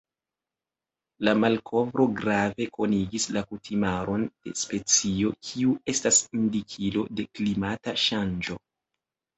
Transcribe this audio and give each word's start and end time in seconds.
La 1.27 1.33
malkovro 1.41 2.05
grave 2.21 2.67
konigis 2.79 3.29
la 3.37 3.45
kutimaron 3.51 4.27
de 4.49 4.55
specio 4.63 5.37
kiu 5.51 5.79
estas 5.95 6.27
indikilo 6.41 7.09
de 7.21 7.31
klimata 7.37 7.99
ŝanĝo. 8.09 8.61